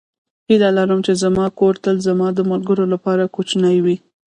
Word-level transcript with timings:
هیله 0.47 0.69
لرم 0.77 0.99
چې 1.05 1.13
زما 1.23 1.45
کور 1.59 1.73
تل 1.83 1.95
زما 2.07 2.27
د 2.33 2.39
ملګرو 2.51 2.85
لپاره 2.93 3.31
کوچنی 3.35 3.77
وي. 3.85 3.97